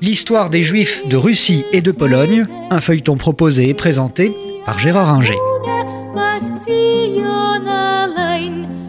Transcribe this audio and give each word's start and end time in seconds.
L'histoire 0.00 0.48
des 0.50 0.62
Juifs 0.62 1.08
de 1.08 1.16
Russie 1.16 1.64
et 1.72 1.80
de 1.80 1.90
Pologne, 1.92 2.46
un 2.70 2.80
feuilleton 2.80 3.16
proposé 3.16 3.68
et 3.68 3.74
présenté 3.74 4.32
par 4.64 4.78
Gérard 4.78 5.14
Inger. 5.14 5.38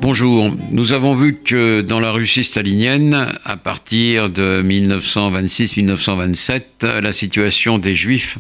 Bonjour, 0.02 0.52
nous 0.72 0.94
avons 0.94 1.16
vu 1.16 1.40
que 1.44 1.82
dans 1.82 2.00
la 2.00 2.12
Russie 2.12 2.44
stalinienne, 2.44 3.34
à 3.46 3.58
partir 3.58 4.30
de 4.30 4.62
1926-1927, 4.62 7.00
la 7.02 7.14
situation 7.14 7.78
des 7.78 7.96
Juifs 7.96 8.38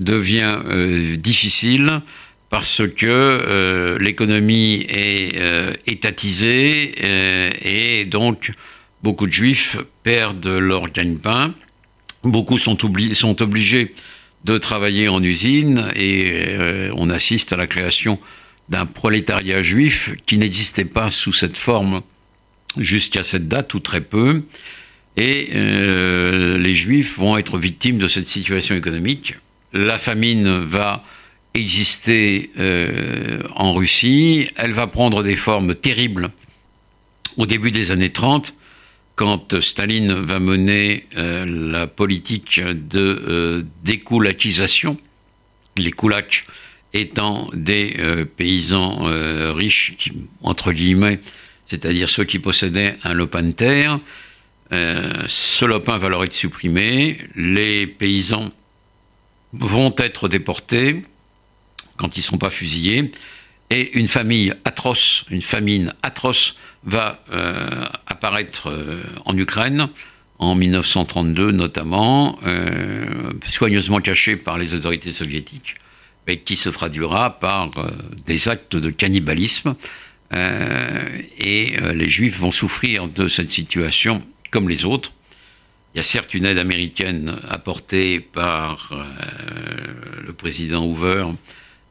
devient 0.00 0.58
euh, 0.66 1.16
difficile 1.16 2.02
parce 2.50 2.82
que 2.86 3.06
euh, 3.06 3.98
l'économie 3.98 4.86
est 4.88 5.36
euh, 5.36 5.74
étatisée 5.86 6.94
et 7.62 8.04
donc 8.04 8.52
beaucoup 9.02 9.26
de 9.26 9.32
Juifs 9.32 9.76
perdent 10.02 10.46
leur 10.46 10.90
gagne-pain. 10.90 11.54
Beaucoup 12.24 12.58
sont, 12.58 12.76
obligés 13.42 13.94
de 14.44 14.58
travailler 14.58 15.08
en 15.08 15.22
usine 15.22 15.88
et 15.94 16.90
on 16.94 17.10
assiste 17.10 17.52
à 17.52 17.56
la 17.56 17.66
création 17.66 18.18
d'un 18.68 18.86
prolétariat 18.86 19.62
juif 19.62 20.14
qui 20.26 20.36
n'existait 20.36 20.84
pas 20.84 21.10
sous 21.10 21.32
cette 21.32 21.56
forme 21.56 22.02
jusqu'à 22.76 23.22
cette 23.22 23.48
date 23.48 23.72
ou 23.74 23.80
très 23.80 24.00
peu. 24.00 24.42
Et 25.16 25.50
les 25.52 26.74
Juifs 26.74 27.18
vont 27.18 27.38
être 27.38 27.56
victimes 27.58 27.98
de 27.98 28.08
cette 28.08 28.26
situation 28.26 28.74
économique 28.74 29.36
la 29.72 29.98
famine 29.98 30.58
va 30.58 31.02
exister 31.54 32.50
euh, 32.58 33.42
en 33.54 33.72
Russie, 33.72 34.48
elle 34.56 34.72
va 34.72 34.86
prendre 34.86 35.22
des 35.22 35.36
formes 35.36 35.74
terribles 35.74 36.30
au 37.36 37.46
début 37.46 37.70
des 37.70 37.90
années 37.90 38.10
30, 38.10 38.54
quand 39.18 39.58
Staline 39.58 40.12
va 40.12 40.38
mener 40.38 41.08
euh, 41.16 41.44
la 41.44 41.88
politique 41.88 42.60
de 42.60 43.00
euh, 43.00 43.64
découlakisation, 43.82 44.96
les 45.76 45.90
koulaks 45.90 46.46
étant 46.94 47.48
des 47.52 48.24
paysans 48.36 49.02
riches, 49.52 49.94
entre 50.42 50.72
guillemets, 50.72 51.20
c'est-à-dire 51.66 52.08
ceux 52.08 52.24
qui 52.24 52.38
possédaient 52.38 52.96
un 53.04 53.12
lopin 53.12 53.42
de 53.42 53.50
terre. 53.50 54.00
ce 54.70 55.64
lopin 55.66 55.98
va 55.98 56.08
leur 56.08 56.24
être 56.24 56.32
supprimé, 56.32 57.18
les 57.36 57.86
paysans 57.86 58.50
vont 59.52 59.94
être 59.98 60.28
déportés 60.28 61.02
quand 61.98 62.16
ils 62.16 62.20
ne 62.20 62.24
sont 62.24 62.38
pas 62.38 62.50
fusillés. 62.50 63.12
Et 63.70 63.98
une 63.98 64.06
famille 64.06 64.54
atroce, 64.64 65.24
une 65.30 65.42
famine 65.42 65.94
atroce 66.02 66.56
va 66.84 67.22
euh, 67.32 67.86
apparaître 68.06 68.70
euh, 68.70 69.02
en 69.26 69.36
Ukraine 69.36 69.88
en 70.38 70.54
1932 70.54 71.50
notamment, 71.50 72.38
euh, 72.46 73.32
soigneusement 73.46 73.98
cachée 73.98 74.36
par 74.36 74.56
les 74.56 74.74
autorités 74.74 75.10
soviétiques, 75.10 75.74
mais 76.26 76.38
qui 76.38 76.56
se 76.56 76.70
traduira 76.70 77.40
par 77.40 77.72
des 78.24 78.48
actes 78.48 78.76
de 78.76 78.90
cannibalisme. 78.90 79.74
et 80.32 81.76
les 81.94 82.08
Juifs 82.08 82.38
vont 82.38 82.52
souffrir 82.52 83.08
de 83.08 83.26
cette 83.26 83.50
situation 83.50 84.22
comme 84.52 84.68
les 84.68 84.84
autres. 84.84 85.12
Il 85.94 85.96
y 85.96 86.00
a 86.00 86.04
certes 86.04 86.34
une 86.34 86.44
aide 86.44 86.58
américaine 86.58 87.38
apportée 87.48 88.20
par 88.20 88.92
le 90.24 90.32
président 90.34 90.84
Hoover 90.84 91.24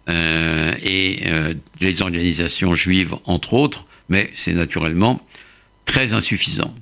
euh, 0.09 0.73
et 0.81 1.23
euh, 1.27 1.53
les 1.81 2.01
organisations 2.01 2.73
juives, 2.73 3.15
entre 3.25 3.53
autres, 3.53 3.85
mais 4.09 4.29
c'est 4.33 4.53
naturellement 4.53 5.21
très 5.85 6.13
insuffisant. 6.13 6.73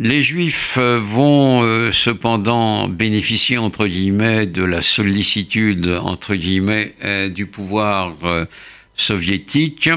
Les 0.00 0.22
Juifs 0.22 0.78
vont 0.78 1.90
cependant 1.90 2.86
bénéficier, 2.86 3.58
entre 3.58 3.88
guillemets, 3.88 4.46
de 4.46 4.62
la 4.62 4.80
sollicitude, 4.80 5.88
entre 5.88 6.36
guillemets, 6.36 6.94
du 7.34 7.46
pouvoir 7.46 8.14
soviétique 8.94 9.90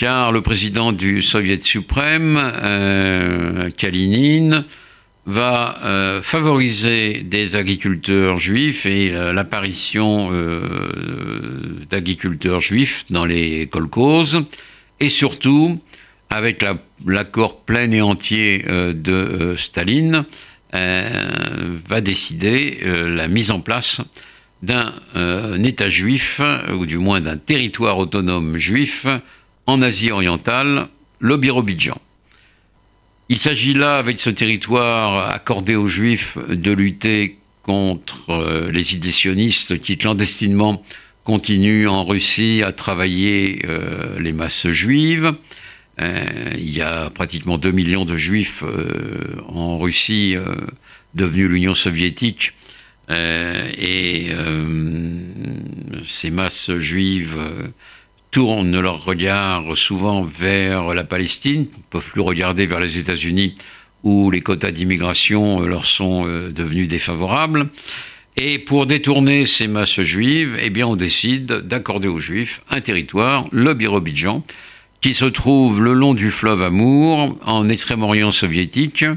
car 0.00 0.32
le 0.32 0.40
président 0.40 0.92
du 0.92 1.20
Soviet 1.20 1.62
suprême, 1.62 2.38
euh, 2.38 3.68
Kalinin, 3.76 4.64
va 5.30 5.78
euh, 5.84 6.22
favoriser 6.22 7.22
des 7.22 7.56
agriculteurs 7.56 8.36
juifs 8.36 8.84
et 8.86 9.12
euh, 9.12 9.32
l'apparition 9.32 10.30
d'agriculteurs 11.88 12.60
juifs 12.60 13.04
dans 13.10 13.24
les 13.24 13.66
kolkhozes, 13.68 14.44
et 14.98 15.08
surtout, 15.08 15.80
avec 16.28 16.64
l'accord 17.06 17.60
plein 17.60 17.90
et 17.90 18.02
entier 18.02 18.64
de 18.68 19.54
Staline, 19.56 20.24
va 20.72 22.00
décider 22.00 22.78
la 22.84 23.26
mise 23.26 23.50
en 23.50 23.60
place 23.60 24.02
d'un 24.62 24.92
État 25.64 25.88
juif, 25.88 26.40
ou 26.72 26.86
du 26.86 26.98
moins 26.98 27.20
d'un 27.20 27.38
territoire 27.38 27.98
autonome 27.98 28.56
juif, 28.56 29.06
en 29.66 29.82
Asie 29.82 30.12
orientale, 30.12 30.88
le 31.18 31.36
Birobidjan. 31.36 32.00
Il 33.32 33.38
s'agit 33.38 33.74
là, 33.74 33.94
avec 33.94 34.18
ce 34.18 34.28
territoire 34.28 35.32
accordé 35.32 35.76
aux 35.76 35.86
Juifs, 35.86 36.36
de 36.48 36.72
lutter 36.72 37.38
contre 37.62 38.30
euh, 38.30 38.72
les 38.72 38.96
idées 38.96 39.12
qui 39.80 39.96
clandestinement 39.96 40.82
continuent 41.22 41.86
en 41.86 42.04
Russie 42.04 42.62
à 42.66 42.72
travailler 42.72 43.62
euh, 43.66 44.18
les 44.18 44.32
masses 44.32 44.66
juives. 44.70 45.32
Euh, 46.00 46.24
il 46.58 46.70
y 46.70 46.82
a 46.82 47.08
pratiquement 47.10 47.56
2 47.56 47.70
millions 47.70 48.04
de 48.04 48.16
juifs 48.16 48.64
en 49.46 49.78
Russie 49.78 50.34
devenus 51.14 51.48
l'Union 51.48 51.74
soviétique. 51.74 52.52
et 53.08 54.30
ces 56.04 56.30
masses 56.30 56.76
juives 56.78 57.38
tournent 58.30 58.80
leur 58.80 59.04
regard 59.04 59.76
souvent 59.76 60.22
vers 60.22 60.94
la 60.94 61.04
Palestine, 61.04 61.62
ne 61.62 61.82
peuvent 61.90 62.10
plus 62.10 62.20
regarder 62.20 62.66
vers 62.66 62.80
les 62.80 62.98
États-Unis 62.98 63.54
où 64.02 64.30
les 64.30 64.40
quotas 64.40 64.70
d'immigration 64.70 65.60
leur 65.60 65.86
sont 65.86 66.26
euh, 66.26 66.50
devenus 66.50 66.88
défavorables. 66.88 67.68
Et 68.36 68.58
pour 68.58 68.86
détourner 68.86 69.44
ces 69.44 69.66
masses 69.66 70.00
juives, 70.00 70.56
eh 70.60 70.70
bien, 70.70 70.86
on 70.86 70.96
décide 70.96 71.46
d'accorder 71.46 72.08
aux 72.08 72.20
juifs 72.20 72.62
un 72.70 72.80
territoire, 72.80 73.46
le 73.52 73.74
Birobidjan, 73.74 74.42
qui 75.00 75.14
se 75.14 75.24
trouve 75.24 75.82
le 75.82 75.92
long 75.92 76.14
du 76.14 76.30
fleuve 76.30 76.62
Amour, 76.62 77.38
en 77.44 77.68
Extrême-Orient 77.68 78.30
soviétique, 78.30 79.02
euh, 79.02 79.16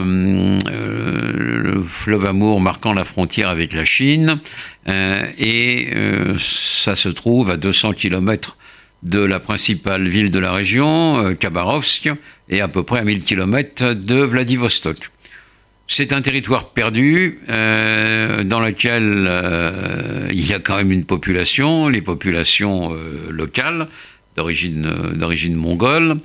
le 0.00 1.82
fleuve 1.82 2.26
Amour 2.26 2.60
marquant 2.60 2.92
la 2.92 3.04
frontière 3.04 3.48
avec 3.48 3.72
la 3.72 3.84
Chine, 3.84 4.40
euh, 4.88 5.30
et 5.38 5.90
euh, 5.94 6.34
ça 6.38 6.96
se 6.96 7.08
trouve 7.08 7.50
à 7.50 7.56
200 7.56 7.92
km 7.92 8.56
de 9.02 9.20
la 9.20 9.38
principale 9.40 10.08
ville 10.08 10.30
de 10.30 10.38
la 10.38 10.52
région, 10.52 11.34
Khabarovsk, 11.38 12.10
et 12.48 12.60
à 12.60 12.68
peu 12.68 12.82
près 12.82 13.00
à 13.00 13.04
1000 13.04 13.24
km 13.24 13.92
de 13.92 14.16
Vladivostok. 14.16 15.10
C'est 15.86 16.12
un 16.12 16.20
territoire 16.22 16.70
perdu 16.70 17.38
dans 17.46 18.60
lequel 18.60 19.30
il 20.32 20.44
y 20.44 20.52
a 20.52 20.58
quand 20.58 20.76
même 20.76 20.90
une 20.90 21.04
population, 21.04 21.88
les 21.88 22.02
populations 22.02 22.96
locales 23.30 23.86
d'origine 24.36 25.54
mongole, 25.54 26.18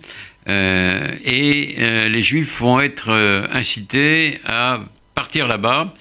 et 0.48 1.76
les 2.10 2.24
juifs 2.24 2.60
vont 2.60 2.80
être 2.80 3.10
incités 3.54 4.40
à 4.46 4.82
partir 5.16 5.48
là-bas 5.48 5.94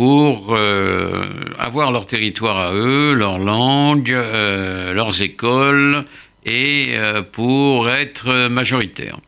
pour 0.00 0.56
euh, 0.56 1.22
avoir 1.58 1.92
leur 1.92 2.06
territoire 2.06 2.56
à 2.56 2.72
eux, 2.72 3.12
leur 3.12 3.38
langue, 3.38 4.10
euh, 4.10 4.94
leurs 4.94 5.20
écoles, 5.20 6.06
et 6.46 6.94
euh, 6.94 7.20
pour 7.20 7.90
être 7.90 8.48
majoritaires. 8.48 9.18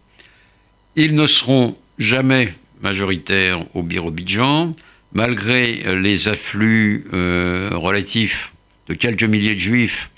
Ils 0.97 1.15
ne 1.15 1.27
seront 1.27 1.77
jamais 1.99 2.55
majoritaires 2.81 3.61
au 3.75 3.83
Birobidjan, 3.83 4.73
malgré 5.13 5.95
les 5.95 6.29
afflux 6.29 7.05
relatifs 7.13 8.55
de 8.89 8.95
quelques 8.95 9.25
milliers 9.25 9.55
de 9.55 9.61
juifs 9.61 10.11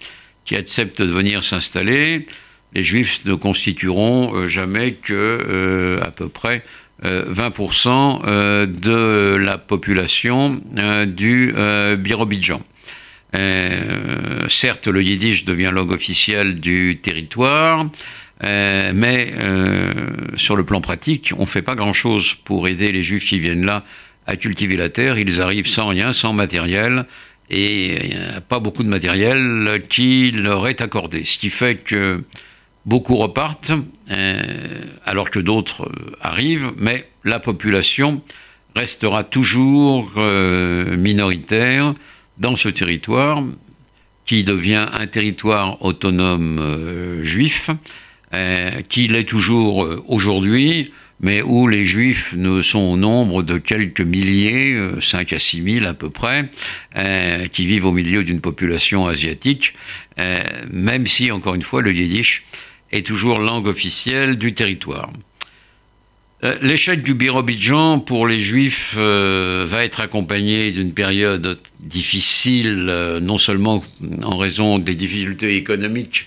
qui 0.45 0.57
acceptent 0.57 1.03
de 1.03 1.11
venir 1.11 1.45
s'installer. 1.45 2.27
Les 2.75 2.83
juifs 2.83 3.25
ne 3.25 3.35
constitueront 3.35 4.47
jamais 4.47 4.95
que 4.95 6.01
à 6.03 6.11
peu 6.11 6.29
près 6.29 6.65
20% 7.03 7.89
euh, 7.89 8.27
euh, 8.27 8.67
de 8.67 9.37
la 9.37 9.59
population 9.59 10.61
euh, 10.79 11.07
du 11.07 11.55
Birobidjan. 11.99 12.63
certes, 14.49 14.87
le 14.87 15.03
yiddish 15.03 15.45
devient 15.45 15.71
langue 15.73 15.91
officielle 15.91 16.55
du 16.55 16.99
territoire, 17.03 17.87
mais 18.43 19.33
sur 20.37 20.57
le 20.57 20.65
plan 20.65 20.81
pratique, 20.81 21.33
on 21.37 21.43
ne 21.43 21.47
fait 21.47 21.63
pas 21.63 21.75
grand-chose 21.75 22.35
pour 22.35 22.69
aider 22.69 22.93
les 22.93 23.03
juifs 23.03 23.27
qui 23.27 23.41
viennent 23.41 23.67
là 23.67 23.85
à 24.27 24.37
cultiver 24.37 24.77
la 24.77 24.89
terre. 24.89 25.19
Ils 25.19 25.43
arrivent 25.43 25.67
sans 25.67 25.89
rien, 25.89 26.13
sans 26.13 26.33
matériel, 26.33 27.07
et 27.51 28.07
il 28.07 28.19
n'y 28.19 28.25
a 28.25 28.41
pas 28.41 28.59
beaucoup 28.59 28.83
de 28.83 28.89
matériel 28.89 29.83
qui 29.89 30.31
leur 30.31 30.67
est 30.69 30.81
accordé. 30.81 31.25
Ce 31.25 31.39
qui 31.39 31.51
fait 31.51 31.85
que 31.85 32.25
beaucoup 32.87 33.17
repartent 33.17 33.73
alors 35.05 35.31
que 35.31 35.39
d'autres 35.39 35.91
arrivent, 36.21 36.73
mais 36.77 37.09
la 37.25 37.41
population 37.41 38.23
restera 38.75 39.25
toujours 39.25 40.13
minoritaire 40.17 41.95
dans 42.39 42.57
ce 42.57 42.69
territoire 42.69 43.43
qui 44.27 44.43
devient 44.43 44.87
un 44.93 45.07
territoire 45.07 45.83
autonome 45.85 47.21
juif, 47.23 47.71
qui 48.89 49.07
l'est 49.09 49.29
toujours 49.29 49.87
aujourd'hui, 50.09 50.93
mais 51.25 51.41
où 51.41 51.67
les 51.67 51.87
juifs 51.87 52.35
ne 52.37 52.61
sont 52.61 52.81
au 52.81 52.99
nombre 52.99 53.43
de 53.43 53.57
quelques 53.57 54.03
milliers, 54.03 54.79
5 55.01 55.33
à 55.33 55.39
6 55.39 55.63
000 55.81 55.87
à 55.87 55.95
peu 55.95 56.11
près, 56.11 56.51
euh, 56.97 57.49
qui 57.49 57.65
vivent 57.65 57.87
au 57.87 57.93
milieu 57.93 58.25
d'une 58.25 58.43
population 58.43 59.07
asiatique, 59.07 59.73
euh, 60.19 60.37
même 60.71 61.07
si, 61.07 61.33
encore 61.33 61.55
une 61.55 61.63
fois, 61.63 61.81
le 61.81 61.95
yiddish 61.95 62.45
est 62.93 63.07
toujours 63.07 63.41
langue 63.41 63.67
officielle 63.67 64.37
du 64.37 64.53
territoire. 64.53 65.11
Euh, 66.45 66.59
l'échec 66.61 67.03
du 67.03 67.15
Birobidjan 67.15 68.01
pour 68.01 68.27
les 68.27 68.43
Juifs 68.43 68.95
va 68.95 69.83
être 69.83 70.01
accompagné 70.01 70.73
d'une 70.73 70.93
période 70.93 71.59
difficile, 71.81 72.85
non 73.23 73.39
seulement 73.39 73.83
en 74.23 74.37
raison 74.37 74.79
des 74.79 74.95
difficultés 74.95 75.57
économiques 75.57 76.27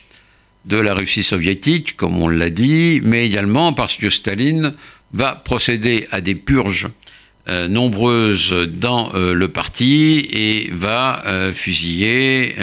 de 0.67 0.77
la 0.77 0.93
Russie 0.93 1.23
soviétique, 1.23 1.95
comme 1.95 2.21
on 2.21 2.27
l'a 2.27 2.49
dit, 2.49 3.01
mais 3.03 3.25
également 3.25 3.73
parce 3.73 3.95
que 3.95 4.09
Staline 4.09 4.73
va 5.13 5.33
procéder 5.33 6.07
à 6.11 6.21
des 6.21 6.35
purges 6.35 6.89
euh, 7.49 7.69
nombreuses 7.69 8.51
dans 8.51 9.15
euh, 9.15 9.33
le 9.33 9.47
parti 9.47 10.27
et 10.33 10.69
va 10.73 11.23
euh, 11.25 11.53
fusiller 11.53 12.55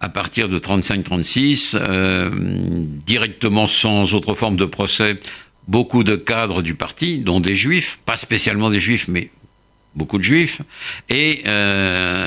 à 0.00 0.08
partir 0.08 0.48
de 0.48 0.58
35-36, 0.58 1.78
directement 3.06 3.68
sans 3.68 4.14
autre 4.14 4.34
forme 4.34 4.56
de 4.56 4.64
procès, 4.64 5.20
beaucoup 5.68 6.02
de 6.02 6.16
cadres 6.16 6.60
du 6.60 6.74
parti, 6.74 7.18
dont 7.18 7.38
des 7.38 7.54
juifs, 7.54 8.00
pas 8.04 8.16
spécialement 8.16 8.68
des 8.68 8.80
juifs, 8.80 9.06
mais 9.06 9.30
beaucoup 9.94 10.18
de 10.18 10.24
juifs. 10.24 10.60
Et 11.08 11.44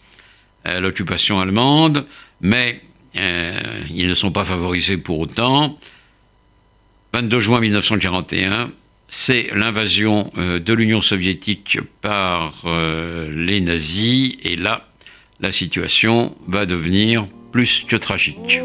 euh, 0.68 0.78
l'occupation 0.80 1.40
allemande, 1.40 2.06
mais 2.40 2.80
ils 3.14 4.08
ne 4.08 4.14
sont 4.14 4.30
pas 4.30 4.44
favorisés 4.44 4.98
pour 4.98 5.18
autant. 5.20 5.74
22 7.14 7.40
juin 7.40 7.60
1941, 7.60 8.70
c'est 9.08 9.48
l'invasion 9.54 10.30
euh, 10.36 10.58
de 10.58 10.72
l'Union 10.72 11.00
soviétique 11.00 11.78
par 12.00 12.62
euh, 12.64 13.30
les 13.34 13.60
nazis, 13.60 14.34
et 14.42 14.56
là, 14.56 14.86
la 15.40 15.52
situation 15.52 16.34
va 16.48 16.66
devenir 16.66 17.26
plus 17.52 17.84
que 17.86 17.96
tragique. 17.96 18.60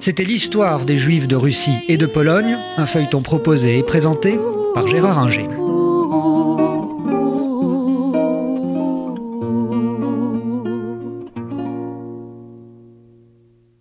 C'était 0.00 0.24
l'histoire 0.24 0.84
des 0.84 0.96
Juifs 0.96 1.26
de 1.26 1.36
Russie 1.36 1.78
et 1.88 1.96
de 1.96 2.06
Pologne, 2.06 2.56
un 2.76 2.86
feuilleton 2.86 3.22
proposé 3.22 3.78
et 3.78 3.82
présenté 3.82 4.38
par 4.74 4.86
Gérard 4.86 5.18
Inger. 5.18 5.48